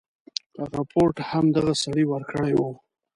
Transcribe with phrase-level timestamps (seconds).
[0.75, 2.71] رپوټ هم دغه سړي ورکړی وو.